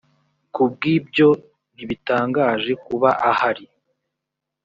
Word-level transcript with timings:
ku 0.53 0.61
bw 0.71 0.81
ibyo 0.95 1.29
ntibitangaje 1.75 2.71
kuba 2.85 3.09
ahari 3.29 3.65